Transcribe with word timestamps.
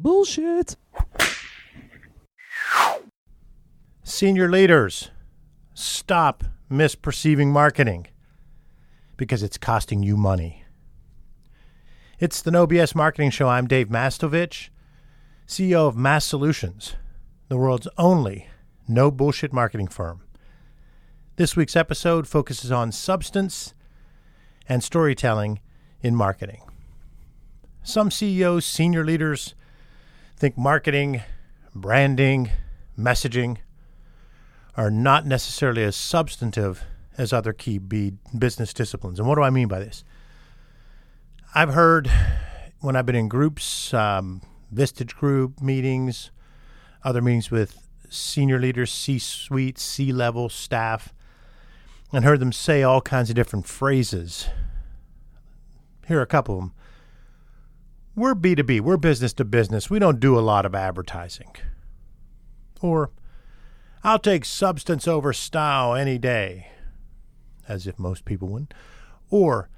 Bullshit. 0.00 0.76
Senior 4.04 4.48
leaders, 4.48 5.10
stop 5.74 6.44
misperceiving 6.70 7.48
marketing 7.48 8.06
because 9.16 9.42
it's 9.42 9.58
costing 9.58 10.04
you 10.04 10.16
money. 10.16 10.64
It's 12.20 12.40
the 12.40 12.52
No 12.52 12.64
BS 12.64 12.94
Marketing 12.94 13.30
Show. 13.30 13.48
I'm 13.48 13.66
Dave 13.66 13.88
Mastovich, 13.88 14.68
CEO 15.48 15.88
of 15.88 15.96
Mass 15.96 16.24
Solutions, 16.24 16.94
the 17.48 17.56
world's 17.56 17.88
only 17.98 18.46
no 18.86 19.10
bullshit 19.10 19.52
marketing 19.52 19.88
firm. 19.88 20.20
This 21.34 21.56
week's 21.56 21.74
episode 21.74 22.28
focuses 22.28 22.70
on 22.70 22.92
substance 22.92 23.74
and 24.68 24.84
storytelling 24.84 25.58
in 26.02 26.14
marketing. 26.14 26.62
Some 27.82 28.12
CEOs, 28.12 28.64
senior 28.64 29.04
leaders, 29.04 29.56
think 30.38 30.56
marketing, 30.56 31.22
branding, 31.74 32.50
messaging 32.96 33.56
are 34.76 34.90
not 34.90 35.26
necessarily 35.26 35.82
as 35.82 35.96
substantive 35.96 36.84
as 37.16 37.32
other 37.32 37.52
key 37.52 37.78
B 37.78 38.12
business 38.38 38.72
disciplines. 38.72 39.18
And 39.18 39.26
what 39.26 39.34
do 39.34 39.42
I 39.42 39.50
mean 39.50 39.66
by 39.66 39.80
this? 39.80 40.04
I've 41.56 41.74
heard 41.74 42.08
when 42.80 42.94
I've 42.94 43.04
been 43.04 43.16
in 43.16 43.28
groups, 43.28 43.92
um, 43.92 44.40
Vistage 44.72 45.16
group 45.16 45.60
meetings, 45.60 46.30
other 47.02 47.20
meetings 47.20 47.50
with 47.50 47.76
senior 48.08 48.60
leaders, 48.60 48.92
C 48.92 49.18
suite, 49.18 49.76
C 49.76 50.12
level 50.12 50.48
staff, 50.48 51.12
and 52.12 52.24
heard 52.24 52.38
them 52.38 52.52
say 52.52 52.84
all 52.84 53.00
kinds 53.00 53.28
of 53.28 53.34
different 53.34 53.66
phrases. 53.66 54.48
Here 56.06 56.20
are 56.20 56.22
a 56.22 56.26
couple 56.26 56.54
of 56.54 56.60
them. 56.60 56.74
We're 58.18 58.34
B2B, 58.34 58.80
we're 58.80 58.96
business 58.96 59.32
to 59.34 59.44
business. 59.44 59.88
We 59.88 60.00
don't 60.00 60.18
do 60.18 60.36
a 60.36 60.40
lot 60.40 60.66
of 60.66 60.74
advertising. 60.74 61.54
Or, 62.80 63.12
I'll 64.02 64.18
take 64.18 64.44
substance 64.44 65.06
over 65.06 65.32
style 65.32 65.94
any 65.94 66.18
day, 66.18 66.66
as 67.68 67.86
if 67.86 67.96
most 67.96 68.24
people 68.24 68.48
wouldn't. 68.48 68.74
Or, 69.30 69.68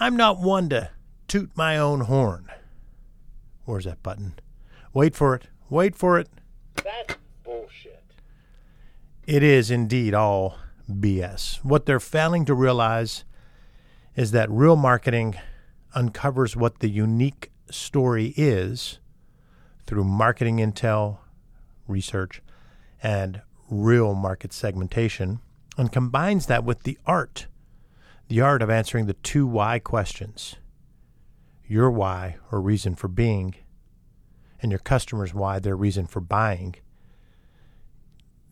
I'm 0.00 0.16
not 0.16 0.40
one 0.40 0.68
to 0.70 0.90
toot 1.28 1.52
my 1.54 1.78
own 1.78 2.00
horn. 2.00 2.48
Where's 3.64 3.84
that 3.84 4.02
button? 4.02 4.40
Wait 4.92 5.14
for 5.14 5.36
it. 5.36 5.46
Wait 5.70 5.94
for 5.94 6.18
it. 6.18 6.28
That's 6.82 7.14
bullshit. 7.44 8.02
It 9.24 9.44
is 9.44 9.70
indeed 9.70 10.14
all 10.14 10.58
BS. 10.90 11.64
What 11.64 11.86
they're 11.86 12.00
failing 12.00 12.44
to 12.46 12.54
realize 12.54 13.22
is 14.16 14.32
that 14.32 14.50
real 14.50 14.74
marketing 14.74 15.36
uncovers 15.94 16.56
what 16.56 16.80
the 16.80 16.90
unique 16.90 17.52
story 17.70 18.34
is 18.36 18.98
through 19.86 20.04
marketing 20.04 20.58
intel, 20.58 21.18
research, 21.86 22.42
and 23.02 23.42
real 23.68 24.14
market 24.14 24.52
segmentation, 24.52 25.40
and 25.76 25.92
combines 25.92 26.46
that 26.46 26.64
with 26.64 26.82
the 26.84 26.98
art, 27.06 27.46
the 28.28 28.40
art 28.40 28.62
of 28.62 28.70
answering 28.70 29.06
the 29.06 29.14
two 29.14 29.46
why 29.46 29.78
questions 29.78 30.56
your 31.66 31.90
why 31.90 32.36
or 32.52 32.60
reason 32.60 32.94
for 32.94 33.08
being, 33.08 33.54
and 34.60 34.70
your 34.70 34.78
customer's 34.78 35.34
why, 35.34 35.58
their 35.58 35.76
reason 35.76 36.06
for 36.06 36.20
buying. 36.20 36.74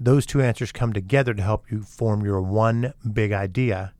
Those 0.00 0.26
two 0.26 0.40
answers 0.40 0.72
come 0.72 0.92
together 0.92 1.34
to 1.34 1.42
help 1.42 1.70
you 1.70 1.82
form 1.82 2.24
your 2.24 2.40
one 2.40 2.94
big 3.12 3.32
idea, 3.32 3.92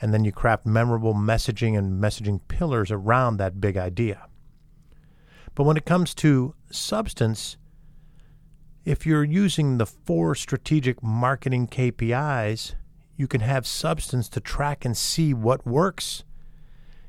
and 0.00 0.12
then 0.12 0.24
you 0.24 0.32
craft 0.32 0.66
memorable 0.66 1.14
messaging 1.14 1.76
and 1.76 2.02
messaging 2.02 2.40
pillars 2.48 2.90
around 2.90 3.36
that 3.36 3.60
big 3.60 3.76
idea. 3.76 4.26
But 5.54 5.64
when 5.64 5.76
it 5.76 5.86
comes 5.86 6.14
to 6.16 6.54
substance, 6.70 7.56
if 8.84 9.06
you're 9.06 9.24
using 9.24 9.78
the 9.78 9.86
four 9.86 10.34
strategic 10.34 11.02
marketing 11.02 11.66
KPIs, 11.68 12.74
you 13.16 13.26
can 13.26 13.40
have 13.40 13.66
substance 13.66 14.28
to 14.28 14.40
track 14.40 14.84
and 14.84 14.96
see 14.96 15.32
what 15.32 15.66
works 15.66 16.24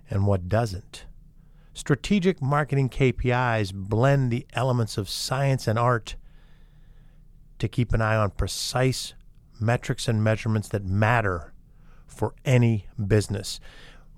and 0.09 0.25
what 0.25 0.47
doesn't. 0.47 1.05
Strategic 1.73 2.41
marketing 2.41 2.89
KPIs 2.89 3.73
blend 3.73 4.31
the 4.31 4.47
elements 4.53 4.97
of 4.97 5.09
science 5.09 5.67
and 5.67 5.77
art 5.77 6.15
to 7.59 7.67
keep 7.67 7.93
an 7.93 8.01
eye 8.01 8.15
on 8.15 8.31
precise 8.31 9.13
metrics 9.59 10.07
and 10.07 10.23
measurements 10.23 10.69
that 10.69 10.85
matter 10.85 11.53
for 12.07 12.33
any 12.45 12.87
business. 13.05 13.59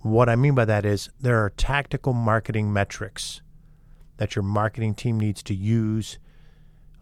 What 0.01 0.29
I 0.29 0.35
mean 0.35 0.55
by 0.55 0.65
that 0.65 0.85
is 0.85 1.09
there 1.19 1.43
are 1.43 1.49
tactical 1.49 2.13
marketing 2.13 2.71
metrics 2.71 3.41
that 4.17 4.35
your 4.35 4.43
marketing 4.43 4.95
team 4.95 5.19
needs 5.19 5.43
to 5.43 5.53
use 5.53 6.19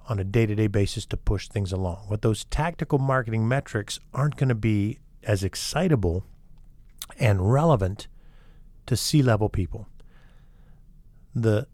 on 0.10 0.20
a 0.20 0.24
day 0.24 0.46
to 0.46 0.56
day 0.56 0.68
basis 0.68 1.06
to 1.08 1.18
push 1.18 1.48
things 1.48 1.72
along. 1.72 2.08
But 2.10 2.22
those 2.22 2.46
tactical 2.46 2.98
marketing 2.98 3.48
metrics 3.48 4.00
aren't 4.14 4.38
going 4.38 4.50
to 4.50 4.56
be 4.56 5.00
as 5.24 5.44
excitable 5.44 6.24
and 7.20 7.52
relevant 7.52 8.08
to 8.86 8.96
C 8.96 9.22
level 9.22 9.50
people. 9.50 9.88
The 11.36 11.68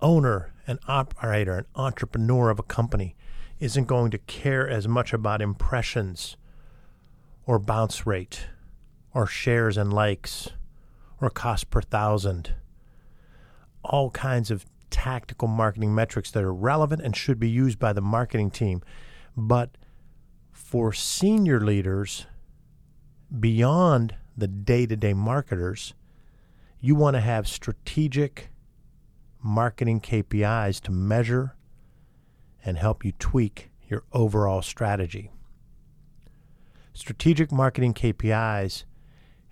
owner 0.00 0.52
and 0.66 0.78
operator 0.86 1.56
and 1.56 1.66
entrepreneur 1.74 2.50
of 2.50 2.58
a 2.58 2.64
company 2.64 3.16
isn't 3.58 3.86
going 3.86 4.10
to 4.12 4.18
care 4.18 4.68
as 4.68 4.86
much 4.86 5.12
about 5.12 5.42
impressions 5.42 6.36
or 7.46 7.58
bounce 7.58 8.06
rate 8.06 8.46
or 9.18 9.26
shares 9.26 9.76
and 9.76 9.92
likes 9.92 10.50
or 11.20 11.28
cost 11.28 11.70
per 11.70 11.82
thousand. 11.82 12.54
All 13.82 14.10
kinds 14.10 14.48
of 14.48 14.64
tactical 14.90 15.48
marketing 15.48 15.92
metrics 15.92 16.30
that 16.30 16.44
are 16.44 16.54
relevant 16.54 17.02
and 17.02 17.16
should 17.16 17.40
be 17.40 17.50
used 17.50 17.80
by 17.80 17.92
the 17.92 18.00
marketing 18.00 18.52
team. 18.52 18.80
But 19.36 19.76
for 20.52 20.92
senior 20.92 21.60
leaders, 21.60 22.26
beyond 23.40 24.14
the 24.36 24.46
day 24.46 24.86
to 24.86 24.94
day 24.94 25.14
marketers, 25.14 25.94
you 26.78 26.94
want 26.94 27.16
to 27.16 27.20
have 27.20 27.48
strategic 27.48 28.50
marketing 29.42 30.00
KPIs 30.00 30.80
to 30.82 30.92
measure 30.92 31.56
and 32.64 32.78
help 32.78 33.04
you 33.04 33.10
tweak 33.18 33.72
your 33.88 34.04
overall 34.12 34.62
strategy. 34.62 35.32
Strategic 36.92 37.50
marketing 37.50 37.94
KPIs 37.94 38.84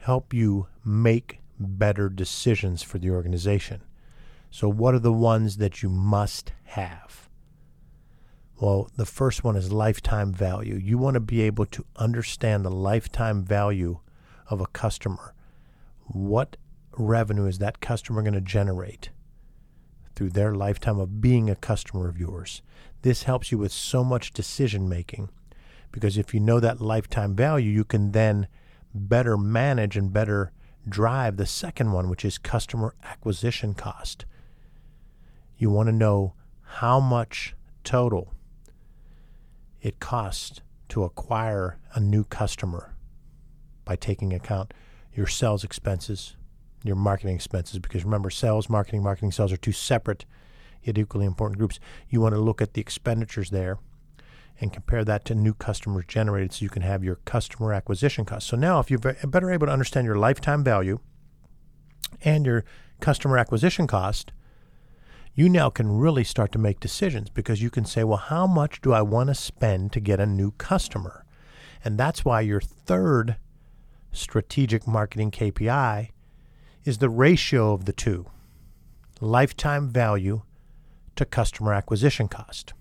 help 0.07 0.33
you 0.33 0.69
make 0.85 1.41
better 1.59 2.09
decisions 2.09 2.81
for 2.81 2.97
the 2.99 3.11
organization. 3.11 3.81
So, 4.53 4.69
what 4.69 4.95
are 4.95 5.01
the 5.01 5.13
ones 5.13 5.57
that 5.57 5.83
you 5.83 5.89
must 5.89 6.53
have? 6.67 7.29
Well, 8.61 8.89
the 8.97 9.05
first 9.05 9.43
one 9.43 9.57
is 9.57 9.73
lifetime 9.73 10.33
value. 10.33 10.77
You 10.77 10.97
want 10.97 11.15
to 11.15 11.21
be 11.21 11.41
able 11.43 11.67
to 11.67 11.85
understand 11.97 12.65
the 12.65 12.71
lifetime 12.71 13.43
value 13.43 13.99
of 14.49 14.61
a 14.61 14.69
customer. 14.69 15.35
What 16.05 16.57
revenue 16.93 17.47
is 17.47 17.59
that 17.59 17.81
customer 17.81 18.23
going 18.23 18.35
to 18.35 18.41
generate 18.41 19.11
through 20.15 20.31
their 20.31 20.55
lifetime 20.55 21.01
of 21.01 21.21
being 21.21 21.51
a 21.51 21.57
customer 21.57 22.09
of 22.09 22.17
yours? 22.17 22.63
This 23.03 23.25
helps 23.25 23.51
you 23.51 23.59
with 23.59 23.73
so 23.73 24.05
much 24.05 24.33
decision 24.33 24.89
making 24.89 25.31
because 25.91 26.17
if 26.17 26.33
you 26.33 26.39
know 26.39 26.61
that 26.61 26.81
lifetime 26.81 27.35
value, 27.35 27.73
you 27.73 27.83
can 27.83 28.13
then 28.13 28.47
better 28.97 29.37
manage 29.37 29.97
and 29.97 30.13
better 30.13 30.53
drive 30.89 31.37
the 31.37 31.47
second 31.47 31.93
one, 31.93 32.09
which 32.09 32.25
is 32.25 32.39
customer 32.39 32.95
acquisition 33.05 33.75
cost. 33.75 34.25
You 35.57 35.71
want 35.71 35.89
to 35.89 35.93
know 35.93 36.35
how 36.63 37.01
much 37.01 37.55
total 37.85 38.33
it 39.81 40.01
costs 40.01 40.61
to 40.89 41.05
acquire 41.05 41.79
a 41.95 42.01
new 42.01 42.25
customer 42.25 42.95
by 43.85 43.97
taking 43.97 44.33
account 44.33 44.75
your 45.15 45.27
sales 45.27 45.65
expenses, 45.65 46.37
your 46.85 46.97
marketing 46.97 47.35
expenses, 47.35 47.79
because 47.79 48.05
remember, 48.05 48.31
sales, 48.31 48.69
marketing, 48.69 49.03
marketing, 49.03 49.33
sales 49.33 49.53
are 49.53 49.57
two 49.57 49.73
separate 49.73 50.27
yet 50.83 50.99
equally 50.99 51.27
important 51.27 51.59
groups. 51.59 51.81
You 52.09 52.21
want 52.21 52.35
to 52.35 52.41
look 52.41 52.63
at 52.63 52.75
the 52.75 52.81
expenditures 52.81 53.51
there 53.51 53.79
and 54.61 54.73
compare 54.73 55.05
that 55.05 55.25
to 55.27 55.35
new 55.35 55.55
customers 55.55 56.05
generated 56.09 56.53
so 56.53 56.63
you 56.63 56.71
can 56.71 56.83
have 56.83 57.05
your 57.05 57.17
customer 57.25 57.73
acquisition 57.73 58.25
cost. 58.25 58.47
So 58.47 58.57
now, 58.57 58.81
if 58.81 58.91
you're 58.91 58.99
better 58.99 59.51
able 59.51 59.67
to 59.67 59.73
understand 59.73 60.07
your 60.07 60.19
lifetime 60.19 60.65
value 60.65 60.99
and 62.23 62.47
your 62.47 62.65
customer 63.01 63.39
acquisition 63.39 63.87
cost, 63.87 64.33
you 65.35 65.51
now 65.51 65.69
can 65.69 65.99
really 65.99 66.25
start 66.25 66.51
to 66.53 66.59
make 66.59 66.81
decisions 66.81 67.29
because 67.29 67.61
you 67.61 67.69
can 67.69 67.85
say, 67.85 68.03
well, 68.03 68.17
how 68.17 68.47
much 68.47 68.81
do 68.81 68.95
I 68.95 69.03
want 69.03 69.29
to 69.29 69.35
spend 69.35 69.93
to 69.93 70.01
get 70.01 70.19
a 70.19 70.27
new 70.27 70.53
customer? 70.53 71.27
And 71.85 71.99
that's 71.99 72.25
why 72.25 72.41
your 72.41 72.61
third 72.61 73.37
strategic 74.13 74.87
marketing 74.87 75.31
KPI 75.31 76.11
is 76.85 76.99
the 76.99 77.11
ratio 77.11 77.75
of 77.75 77.85
the 77.85 77.93
two 77.93 78.27
lifetime 79.21 79.89
value 79.89 80.43
to 81.17 81.25
customer 81.25 81.75
acquisition 81.75 82.29
cost. 82.29 82.73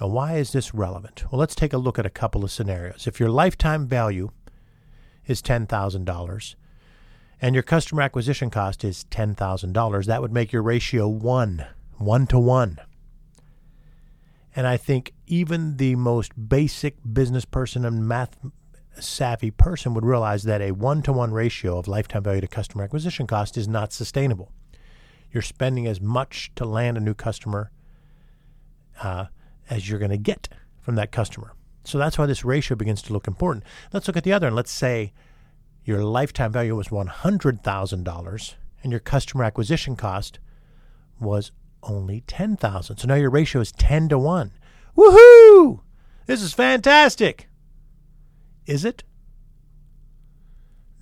Now, 0.00 0.06
why 0.06 0.36
is 0.36 0.52
this 0.52 0.72
relevant? 0.72 1.24
Well, 1.30 1.38
let's 1.38 1.54
take 1.54 1.72
a 1.72 1.78
look 1.78 1.98
at 1.98 2.06
a 2.06 2.10
couple 2.10 2.42
of 2.42 2.50
scenarios. 2.50 3.06
If 3.06 3.20
your 3.20 3.28
lifetime 3.28 3.86
value 3.86 4.30
is 5.26 5.42
$10,000 5.42 6.54
and 7.42 7.54
your 7.54 7.62
customer 7.62 8.02
acquisition 8.02 8.50
cost 8.50 8.82
is 8.82 9.04
$10,000, 9.10 10.06
that 10.06 10.22
would 10.22 10.32
make 10.32 10.52
your 10.52 10.62
ratio 10.62 11.06
1, 11.06 11.66
one 11.98 12.26
to 12.28 12.38
one. 12.38 12.78
And 14.56 14.66
I 14.66 14.78
think 14.78 15.12
even 15.26 15.76
the 15.76 15.96
most 15.96 16.32
basic 16.48 16.96
business 17.12 17.44
person 17.44 17.84
and 17.84 18.08
math 18.08 18.36
savvy 18.98 19.50
person 19.50 19.94
would 19.94 20.04
realize 20.04 20.42
that 20.44 20.60
a 20.60 20.72
one 20.72 21.02
to 21.02 21.12
one 21.12 21.30
ratio 21.30 21.78
of 21.78 21.86
lifetime 21.86 22.22
value 22.22 22.40
to 22.40 22.48
customer 22.48 22.84
acquisition 22.84 23.26
cost 23.26 23.56
is 23.56 23.68
not 23.68 23.92
sustainable. 23.92 24.50
You're 25.30 25.42
spending 25.42 25.86
as 25.86 26.00
much 26.00 26.50
to 26.56 26.64
land 26.64 26.96
a 26.96 27.00
new 27.00 27.14
customer 27.14 27.70
uh, 29.00 29.26
as 29.70 29.88
you're 29.88 29.98
going 29.98 30.10
to 30.10 30.18
get 30.18 30.48
from 30.80 30.96
that 30.96 31.12
customer. 31.12 31.54
So 31.84 31.96
that's 31.96 32.18
why 32.18 32.26
this 32.26 32.44
ratio 32.44 32.76
begins 32.76 33.00
to 33.02 33.12
look 33.12 33.26
important. 33.26 33.64
Let's 33.92 34.06
look 34.06 34.16
at 34.16 34.24
the 34.24 34.32
other 34.32 34.48
and 34.48 34.56
let's 34.56 34.70
say 34.70 35.12
your 35.84 36.04
lifetime 36.04 36.52
value 36.52 36.76
was 36.76 36.88
$100,000 36.88 38.54
and 38.82 38.92
your 38.92 39.00
customer 39.00 39.44
acquisition 39.44 39.96
cost 39.96 40.38
was 41.18 41.52
only 41.82 42.22
10,000. 42.26 42.96
So 42.98 43.08
now 43.08 43.14
your 43.14 43.30
ratio 43.30 43.60
is 43.60 43.72
10 43.72 44.10
to 44.10 44.18
1. 44.18 44.52
Woohoo! 44.96 45.80
This 46.26 46.42
is 46.42 46.52
fantastic. 46.52 47.48
Is 48.66 48.84
it? 48.84 49.02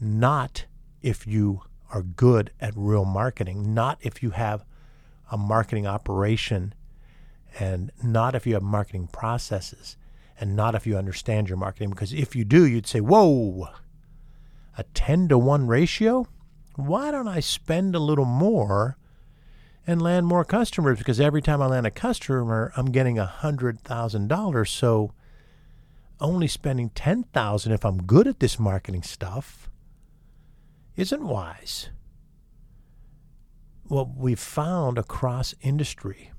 Not 0.00 0.66
if 1.02 1.26
you 1.26 1.62
are 1.92 2.02
good 2.02 2.52
at 2.60 2.72
real 2.76 3.04
marketing, 3.04 3.74
not 3.74 3.98
if 4.00 4.22
you 4.22 4.30
have 4.30 4.64
a 5.30 5.36
marketing 5.36 5.86
operation, 5.86 6.74
and 7.58 7.90
not 8.02 8.34
if 8.34 8.46
you 8.46 8.54
have 8.54 8.62
marketing 8.62 9.08
processes, 9.08 9.96
and 10.40 10.54
not 10.54 10.74
if 10.74 10.86
you 10.86 10.96
understand 10.96 11.48
your 11.48 11.58
marketing. 11.58 11.90
Because 11.90 12.12
if 12.12 12.36
you 12.36 12.44
do, 12.44 12.66
you'd 12.66 12.86
say, 12.86 13.00
Whoa, 13.00 13.68
a 14.76 14.84
10 14.94 15.28
to 15.28 15.38
1 15.38 15.66
ratio? 15.66 16.26
Why 16.76 17.10
don't 17.10 17.28
I 17.28 17.40
spend 17.40 17.94
a 17.94 17.98
little 17.98 18.24
more 18.24 18.96
and 19.86 20.00
land 20.00 20.26
more 20.26 20.44
customers? 20.44 20.98
Because 20.98 21.18
every 21.18 21.42
time 21.42 21.60
I 21.60 21.66
land 21.66 21.86
a 21.86 21.90
customer, 21.90 22.72
I'm 22.76 22.92
getting 22.92 23.18
a 23.18 23.32
$100,000. 23.40 24.68
So 24.68 25.12
only 26.20 26.46
spending 26.46 26.90
10000 26.90 27.72
if 27.72 27.84
I'm 27.84 28.02
good 28.02 28.26
at 28.28 28.40
this 28.40 28.58
marketing 28.58 29.02
stuff 29.02 29.68
isn't 30.96 31.22
wise. 31.26 31.90
What 33.84 34.16
we've 34.16 34.38
found 34.38 34.98
across 34.98 35.54
industry 35.62 36.32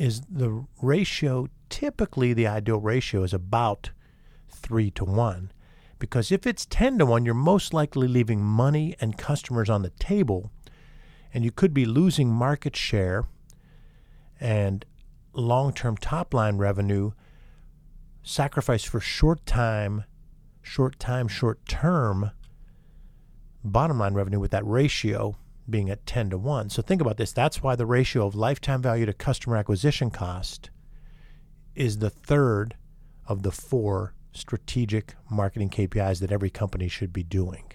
is 0.00 0.22
the 0.30 0.64
ratio, 0.80 1.46
typically 1.68 2.32
the 2.32 2.46
ideal 2.46 2.80
ratio 2.80 3.22
is 3.22 3.34
about 3.34 3.90
3 4.48 4.90
to 4.92 5.04
1. 5.04 5.52
Because 5.98 6.32
if 6.32 6.46
it's 6.46 6.64
10 6.64 6.98
to 6.98 7.06
1, 7.06 7.26
you're 7.26 7.34
most 7.34 7.74
likely 7.74 8.08
leaving 8.08 8.40
money 8.42 8.96
and 8.98 9.18
customers 9.18 9.68
on 9.68 9.82
the 9.82 9.90
table, 9.90 10.50
and 11.34 11.44
you 11.44 11.52
could 11.52 11.74
be 11.74 11.84
losing 11.84 12.30
market 12.30 12.74
share 12.74 13.26
and 14.40 14.86
long 15.34 15.70
term 15.74 15.98
top 15.98 16.32
line 16.32 16.56
revenue 16.56 17.10
sacrifice 18.22 18.84
for 18.84 19.00
short 19.00 19.44
time, 19.44 20.04
short 20.62 20.98
time, 20.98 21.28
short 21.28 21.66
term 21.66 22.30
bottom 23.62 23.98
line 23.98 24.14
revenue 24.14 24.40
with 24.40 24.50
that 24.50 24.64
ratio 24.64 25.36
being 25.70 25.90
at 25.90 26.06
10 26.06 26.30
to 26.30 26.38
1. 26.38 26.70
So 26.70 26.82
think 26.82 27.00
about 27.00 27.16
this. 27.16 27.32
That's 27.32 27.62
why 27.62 27.76
the 27.76 27.86
ratio 27.86 28.26
of 28.26 28.34
lifetime 28.34 28.82
value 28.82 29.06
to 29.06 29.12
customer 29.12 29.56
acquisition 29.56 30.10
cost 30.10 30.70
is 31.74 31.98
the 31.98 32.10
third 32.10 32.76
of 33.26 33.42
the 33.42 33.52
four 33.52 34.14
strategic 34.32 35.14
marketing 35.30 35.70
KPIs 35.70 36.20
that 36.20 36.32
every 36.32 36.50
company 36.50 36.88
should 36.88 37.12
be 37.12 37.22
doing. 37.22 37.72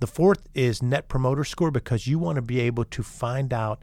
The 0.00 0.06
fourth 0.06 0.48
is 0.54 0.82
net 0.82 1.08
promoter 1.08 1.44
score 1.44 1.70
because 1.70 2.06
you 2.06 2.18
want 2.18 2.36
to 2.36 2.42
be 2.42 2.60
able 2.60 2.84
to 2.86 3.02
find 3.02 3.52
out 3.52 3.82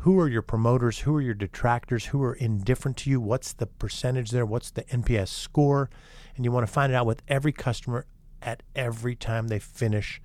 who 0.00 0.18
are 0.18 0.28
your 0.28 0.42
promoters, 0.42 1.00
who 1.00 1.16
are 1.16 1.20
your 1.20 1.34
detractors, 1.34 2.06
who 2.06 2.22
are 2.22 2.34
indifferent 2.34 2.96
to 2.98 3.10
you, 3.10 3.20
what's 3.20 3.52
the 3.52 3.66
percentage 3.66 4.30
there, 4.30 4.46
what's 4.46 4.70
the 4.70 4.84
NPS 4.84 5.28
score, 5.28 5.90
and 6.36 6.44
you 6.44 6.52
want 6.52 6.66
to 6.66 6.72
find 6.72 6.92
it 6.92 6.96
out 6.96 7.06
with 7.06 7.22
every 7.28 7.52
customer 7.52 8.06
at 8.42 8.62
every 8.74 9.14
time 9.14 9.48
they 9.48 9.58
finish 9.58 10.20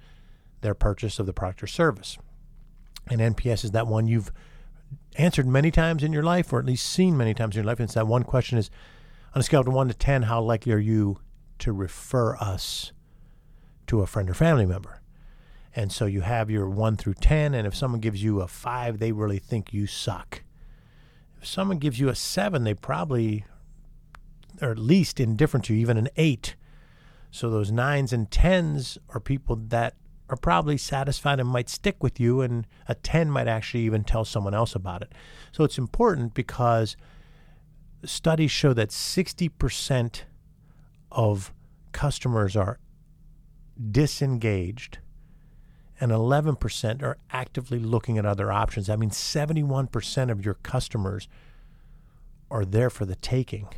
their 0.65 0.73
purchase 0.73 1.19
of 1.19 1.27
the 1.27 1.33
product 1.33 1.61
or 1.63 1.67
service. 1.67 2.17
And 3.07 3.21
NPS 3.21 3.63
is 3.63 3.71
that 3.71 3.87
one 3.87 4.07
you've 4.07 4.31
answered 5.15 5.47
many 5.47 5.69
times 5.69 6.03
in 6.03 6.11
your 6.11 6.23
life, 6.23 6.51
or 6.51 6.59
at 6.59 6.65
least 6.65 6.89
seen 6.89 7.15
many 7.15 7.33
times 7.33 7.55
in 7.55 7.61
your 7.61 7.67
life. 7.67 7.79
And 7.79 7.85
it's 7.85 7.93
that 7.93 8.07
one 8.07 8.23
question 8.23 8.57
is 8.57 8.71
on 9.33 9.39
a 9.39 9.43
scale 9.43 9.61
of 9.61 9.67
1 9.67 9.87
to 9.89 9.93
10, 9.93 10.23
how 10.23 10.41
likely 10.41 10.73
are 10.73 10.79
you 10.79 11.19
to 11.59 11.71
refer 11.71 12.35
us 12.37 12.91
to 13.87 14.01
a 14.01 14.07
friend 14.07 14.29
or 14.29 14.33
family 14.33 14.65
member? 14.65 15.01
And 15.75 15.91
so 15.91 16.05
you 16.05 16.21
have 16.21 16.49
your 16.49 16.69
1 16.69 16.97
through 16.97 17.15
10, 17.15 17.53
and 17.53 17.67
if 17.67 17.75
someone 17.75 18.01
gives 18.01 18.23
you 18.23 18.41
a 18.41 18.47
5, 18.47 18.97
they 18.97 19.11
really 19.11 19.39
think 19.39 19.71
you 19.71 19.85
suck. 19.85 20.41
If 21.39 21.47
someone 21.47 21.77
gives 21.77 21.99
you 21.99 22.09
a 22.09 22.15
7, 22.15 22.63
they 22.63 22.73
probably 22.73 23.45
are 24.61 24.71
at 24.71 24.79
least 24.79 25.19
indifferent 25.19 25.65
to 25.65 25.73
you, 25.73 25.81
even 25.81 25.97
an 25.97 26.07
8. 26.15 26.55
So 27.29 27.49
those 27.49 27.71
9s 27.71 28.13
and 28.13 28.31
10s 28.31 28.97
are 29.09 29.19
people 29.19 29.57
that 29.57 29.95
are 30.29 30.37
probably 30.37 30.77
satisfied 30.77 31.39
and 31.39 31.49
might 31.49 31.69
stick 31.69 32.01
with 32.01 32.19
you, 32.19 32.41
and 32.41 32.65
a 32.87 32.95
10 32.95 33.29
might 33.29 33.47
actually 33.47 33.83
even 33.83 34.03
tell 34.03 34.25
someone 34.25 34.53
else 34.53 34.73
about 34.75 35.01
it. 35.01 35.13
So 35.51 35.63
it's 35.63 35.77
important 35.77 36.33
because 36.33 36.97
studies 38.03 38.51
show 38.51 38.73
that 38.73 38.89
60% 38.89 40.21
of 41.11 41.53
customers 41.91 42.55
are 42.55 42.79
disengaged 43.91 44.99
and 45.99 46.11
11% 46.11 47.01
are 47.03 47.17
actively 47.31 47.79
looking 47.79 48.17
at 48.17 48.25
other 48.25 48.51
options. 48.51 48.89
I 48.89 48.95
mean, 48.95 49.11
71% 49.11 50.31
of 50.31 50.43
your 50.43 50.55
customers 50.55 51.27
are 52.51 52.65
there 52.65 52.89
for 52.89 53.05
the 53.05 53.15
taking 53.15 53.69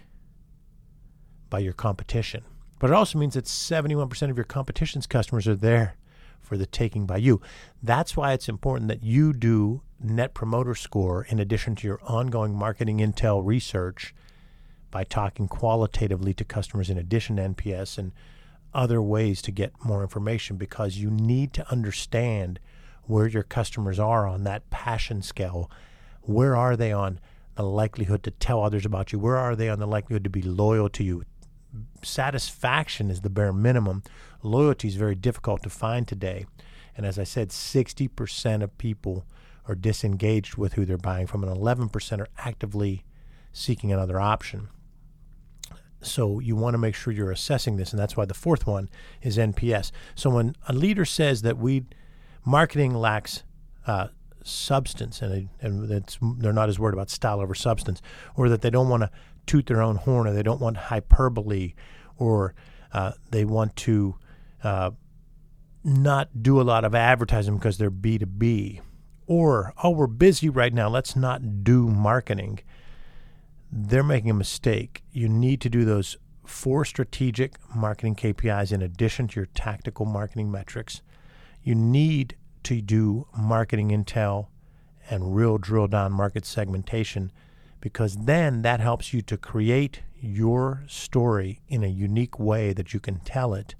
by 1.50 1.60
your 1.60 1.74
competition. 1.74 2.44
But 2.80 2.90
it 2.90 2.94
also 2.94 3.20
means 3.20 3.36
that 3.36 3.46
71% 3.46 4.30
of 4.30 4.38
your 4.38 4.46
competition's 4.46 5.08
customers 5.08 5.48
are 5.48 5.56
there 5.56 5.96
for 6.42 6.58
the 6.58 6.66
taking 6.66 7.06
by 7.06 7.18
you. 7.18 7.42
That's 7.84 8.16
why 8.16 8.34
it's 8.34 8.50
important 8.50 8.88
that 8.88 9.04
you 9.04 9.34
do 9.34 9.82
net 10.00 10.34
promoter 10.34 10.76
score 10.76 11.26
in 11.26 11.40
addition 11.40 11.76
to 11.76 11.88
your 11.88 12.00
ongoing 12.04 12.56
marketing 12.56 13.00
intel 13.00 13.46
research 13.46 14.14
by 14.92 15.04
talking 15.04 15.48
qualitatively 15.48 16.34
to 16.34 16.46
customers 16.46 16.90
in 16.90 16.98
addition 16.98 17.36
to 17.36 17.50
NPS 17.50 17.98
and 17.98 18.12
other 18.74 19.02
ways 19.02 19.42
to 19.42 19.52
get 19.52 19.74
more 19.84 20.02
information 20.02 20.56
because 20.56 20.98
you 20.98 21.10
need 21.10 21.54
to 21.54 21.70
understand 21.72 22.60
where 23.04 23.28
your 23.28 23.44
customers 23.44 24.00
are 24.00 24.28
on 24.28 24.44
that 24.44 24.70
passion 24.70 25.22
scale. 25.22 25.72
Where 26.22 26.56
are 26.56 26.76
they 26.76 26.92
on 26.92 27.20
the 27.56 27.64
likelihood 27.64 28.24
to 28.24 28.32
tell 28.32 28.64
others 28.64 28.86
about 28.86 29.12
you? 29.12 29.20
Where 29.20 29.38
are 29.38 29.56
they 29.56 29.70
on 29.70 29.80
the 29.80 29.88
likelihood 29.88 30.24
to 30.26 30.30
be 30.30 30.42
loyal 30.42 30.90
to 30.90 31.04
you? 31.04 31.24
Satisfaction 32.02 33.10
is 33.10 33.22
the 33.22 33.30
bare 33.30 33.54
minimum. 33.54 34.04
Loyalty 34.44 34.88
is 34.88 34.96
very 34.96 35.16
difficult 35.16 35.64
to 35.64 35.70
find 35.70 36.08
today. 36.08 36.46
And 36.96 37.06
as 37.06 37.20
I 37.20 37.24
said, 37.24 37.50
60% 37.50 38.64
of 38.64 38.78
people 38.78 39.26
are 39.68 39.76
disengaged 39.76 40.56
with 40.56 40.74
who 40.74 40.86
they're 40.86 40.98
buying 40.98 41.28
from, 41.28 41.44
and 41.44 41.56
11% 41.56 42.20
are 42.20 42.28
actively 42.38 43.04
seeking 43.52 43.92
another 43.92 44.20
option. 44.20 44.70
So 46.02 46.40
you 46.40 46.56
want 46.56 46.74
to 46.76 46.78
make 46.78 46.96
sure 46.96 47.12
you're 47.12 47.32
assessing 47.32 47.78
this, 47.78 47.92
and 47.92 48.00
that's 48.00 48.16
why 48.16 48.26
the 48.26 48.34
fourth 48.34 48.66
one 48.68 48.90
is 49.22 49.38
NPS. 49.38 49.92
So 50.16 50.30
when 50.30 50.56
a 50.68 50.74
leader 50.74 51.06
says 51.06 51.42
that 51.42 51.58
we 51.58 51.86
marketing 52.46 52.94
lacks 52.94 53.44
uh, 53.86 54.08
substance, 54.44 55.22
and, 55.22 55.50
and 55.60 56.06
they're 56.40 56.54
not 56.54 56.70
as 56.70 56.80
worried 56.80 56.94
about 56.94 57.10
style 57.10 57.42
over 57.42 57.56
substance, 57.56 58.02
or 58.36 58.48
that 58.50 58.62
they 58.62 58.70
don't 58.70 58.90
want 58.90 59.04
to 59.04 59.12
toot 59.48 59.66
their 59.66 59.82
own 59.82 59.96
horn, 59.96 60.28
or 60.28 60.34
they 60.34 60.44
don't 60.44 60.62
want 60.62 60.78
hyperbole, 60.78 61.74
or 62.18 62.54
uh, 62.94 63.14
they 63.32 63.46
want 63.46 63.76
to 63.78 64.16
uh, 64.64 64.92
not 65.84 66.44
do 66.44 66.60
a 66.60 66.64
lot 66.64 66.86
of 66.86 66.94
advertising 66.94 67.58
because 67.58 67.78
they're 67.78 67.92
B2B, 67.92 68.82
or 69.26 69.74
oh, 69.84 69.90
we're 69.90 70.08
busy 70.08 70.50
right 70.50 70.74
now, 70.74 70.90
let's 70.90 71.16
not 71.16 71.64
do 71.64 71.88
marketing 71.88 72.60
they're 73.72 74.04
making 74.04 74.30
a 74.30 74.36
mistake. 74.36 75.04
You 75.12 75.28
need 75.28 75.62
to 75.62 75.70
do 75.70 75.86
those 75.86 76.18
four 76.46 76.86
strategic 76.86 77.56
marketing 77.76 78.16
KPIs 78.16 78.72
in 78.72 78.82
addition 78.82 79.28
to 79.30 79.40
your 79.42 79.48
tactical 79.48 80.06
marketing 80.06 80.50
metrics. 80.50 81.02
You 81.64 81.76
need 81.76 82.36
to 82.64 82.82
do 82.82 83.28
marketing 83.38 83.90
intel 83.90 84.48
and 85.10 85.36
real 85.36 85.58
drill 85.58 85.88
down 85.88 86.14
market 86.14 86.46
segmentation 86.46 87.32
because 87.88 88.18
then 88.26 88.64
that 88.64 88.82
helps 88.82 89.14
you 89.14 89.22
to 89.22 89.38
create 89.38 90.02
your 90.20 90.84
story 90.88 91.62
in 91.70 91.86
a 91.86 91.88
unique 91.88 92.38
way 92.38 92.74
that 92.74 92.94
you 92.94 93.00
can 93.00 93.18
tell 93.22 93.54
it 93.54 93.76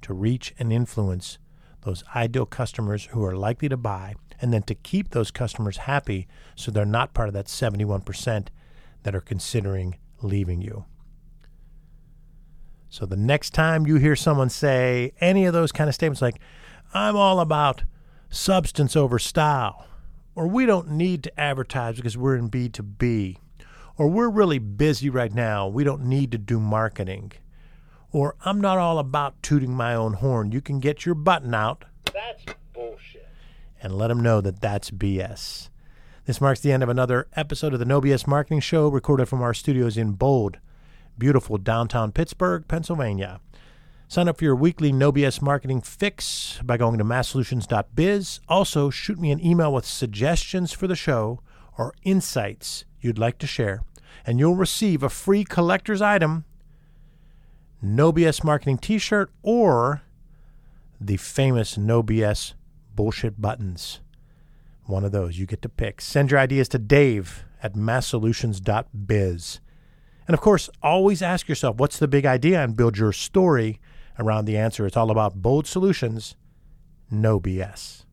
to 0.00 0.14
reach 0.14 0.54
and 0.58 0.72
influence 0.72 1.36
those 1.82 2.02
ideal 2.16 2.46
customers 2.46 3.04
who 3.10 3.22
are 3.22 3.36
likely 3.36 3.68
to 3.68 3.76
buy 3.76 4.14
and 4.40 4.50
then 4.50 4.62
to 4.62 4.74
keep 4.74 5.10
those 5.10 5.30
customers 5.30 5.76
happy 5.76 6.26
so 6.54 6.70
they're 6.70 6.86
not 6.86 7.12
part 7.12 7.28
of 7.28 7.34
that 7.34 7.48
71% 7.48 8.48
that 9.02 9.14
are 9.14 9.20
considering 9.20 9.98
leaving 10.22 10.62
you. 10.62 10.86
So 12.88 13.04
the 13.04 13.14
next 13.14 13.50
time 13.50 13.86
you 13.86 13.96
hear 13.96 14.16
someone 14.16 14.48
say 14.48 15.12
any 15.20 15.44
of 15.44 15.52
those 15.52 15.70
kind 15.70 15.86
of 15.86 15.94
statements 15.94 16.22
like, 16.22 16.40
I'm 16.94 17.14
all 17.14 17.40
about 17.40 17.84
substance 18.30 18.96
over 18.96 19.18
style, 19.18 19.86
or 20.34 20.46
we 20.46 20.64
don't 20.64 20.92
need 20.92 21.22
to 21.24 21.40
advertise 21.40 21.96
because 21.96 22.16
we're 22.16 22.36
in 22.36 22.48
B2B, 22.48 23.36
or 24.00 24.08
we're 24.08 24.30
really 24.30 24.58
busy 24.58 25.10
right 25.10 25.34
now, 25.34 25.68
we 25.68 25.84
don't 25.84 26.00
need 26.00 26.32
to 26.32 26.38
do 26.38 26.58
marketing, 26.58 27.30
or 28.10 28.34
I'm 28.46 28.58
not 28.58 28.78
all 28.78 28.98
about 28.98 29.42
tooting 29.42 29.74
my 29.74 29.94
own 29.94 30.14
horn. 30.14 30.52
You 30.52 30.62
can 30.62 30.80
get 30.80 31.04
your 31.04 31.14
button 31.14 31.52
out 31.52 31.84
That's 32.06 32.42
bullshit. 32.72 33.28
and 33.82 33.98
let 33.98 34.08
them 34.08 34.22
know 34.22 34.40
that 34.40 34.62
that's 34.62 34.90
BS. 34.90 35.68
This 36.24 36.40
marks 36.40 36.60
the 36.60 36.72
end 36.72 36.82
of 36.82 36.88
another 36.88 37.28
episode 37.36 37.74
of 37.74 37.78
the 37.78 37.84
No 37.84 38.00
BS 38.00 38.26
Marketing 38.26 38.60
Show, 38.60 38.88
recorded 38.88 39.26
from 39.26 39.42
our 39.42 39.52
studios 39.52 39.98
in 39.98 40.12
bold, 40.12 40.56
beautiful 41.18 41.58
downtown 41.58 42.10
Pittsburgh, 42.10 42.66
Pennsylvania. 42.66 43.38
Sign 44.08 44.28
up 44.28 44.38
for 44.38 44.44
your 44.44 44.56
weekly 44.56 44.92
No 44.92 45.12
BS 45.12 45.42
marketing 45.42 45.82
fix 45.82 46.58
by 46.64 46.78
going 46.78 46.96
to 46.96 47.04
massolutions.biz. 47.04 48.40
Also, 48.48 48.88
shoot 48.88 49.20
me 49.20 49.30
an 49.30 49.44
email 49.44 49.74
with 49.74 49.84
suggestions 49.84 50.72
for 50.72 50.86
the 50.86 50.96
show 50.96 51.42
or 51.76 51.92
insights 52.02 52.86
you'd 53.00 53.18
like 53.18 53.38
to 53.38 53.46
share, 53.46 53.82
and 54.26 54.38
you'll 54.38 54.54
receive 54.56 55.02
a 55.02 55.08
free 55.08 55.44
collector's 55.44 56.02
item 56.02 56.44
No 57.82 58.12
BS 58.12 58.44
marketing 58.44 58.78
t 58.78 58.98
shirt 58.98 59.30
or 59.42 60.02
the 61.00 61.16
famous 61.16 61.78
No 61.78 62.02
BS 62.02 62.54
bullshit 62.94 63.40
buttons. 63.40 64.00
One 64.84 65.04
of 65.04 65.12
those 65.12 65.38
you 65.38 65.46
get 65.46 65.62
to 65.62 65.68
pick. 65.68 66.00
Send 66.00 66.30
your 66.30 66.40
ideas 66.40 66.68
to 66.70 66.78
Dave 66.78 67.44
at 67.62 67.76
massolutions.biz. 67.76 69.60
And 70.26 70.34
of 70.34 70.40
course, 70.40 70.70
always 70.82 71.22
ask 71.22 71.48
yourself 71.48 71.76
what's 71.78 71.98
the 71.98 72.08
big 72.08 72.26
idea 72.26 72.62
and 72.62 72.76
build 72.76 72.98
your 72.98 73.12
story 73.12 73.80
around 74.18 74.44
the 74.44 74.56
answer. 74.56 74.86
It's 74.86 74.96
all 74.96 75.10
about 75.10 75.42
bold 75.42 75.66
solutions, 75.66 76.36
no 77.10 77.40
BS. 77.40 78.04